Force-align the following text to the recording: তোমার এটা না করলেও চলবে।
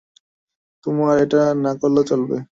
তোমার 0.85 1.15
এটা 1.23 1.41
না 1.63 1.71
করলেও 1.81 2.03
চলবে। 2.03 2.37